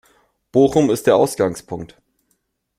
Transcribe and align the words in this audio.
Bochum 0.51 0.89
ist 0.89 1.05
der 1.05 1.15
Ausgangspunkt. 1.15 1.95